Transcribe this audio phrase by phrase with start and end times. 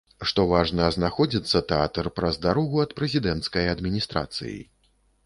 [0.29, 4.57] Што важна, знаходзіцца тэатр праз дарогу ад прэзідэнцкай адміністрацыі.